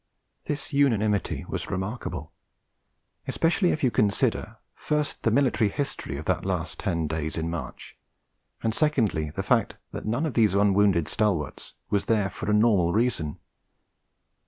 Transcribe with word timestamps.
This 0.45 0.73
unanimity 0.73 1.45
was 1.47 1.69
remarkable; 1.69 2.31
especially 3.27 3.69
if 3.69 3.83
you 3.83 3.91
consider, 3.91 4.57
first 4.73 5.21
the 5.21 5.29
military 5.29 5.69
history 5.69 6.17
of 6.17 6.25
that 6.25 6.43
last 6.43 6.79
ten 6.79 7.05
days 7.05 7.37
in 7.37 7.51
March, 7.51 7.99
and 8.63 8.73
secondly 8.73 9.29
the 9.29 9.43
fact 9.43 9.77
that 9.91 10.07
none 10.07 10.25
of 10.25 10.33
these 10.33 10.55
unwounded 10.55 11.07
stalwarts 11.07 11.75
was 11.91 12.05
there 12.05 12.31
for 12.31 12.49
a 12.49 12.53
normal 12.55 12.93
reason. 12.93 13.37